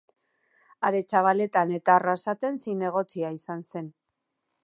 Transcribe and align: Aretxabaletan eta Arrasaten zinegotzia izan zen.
Aretxabaletan 0.87 1.73
eta 1.75 1.93
Arrasaten 1.97 2.59
zinegotzia 2.67 3.31
izan 3.41 3.65
zen. 3.75 3.93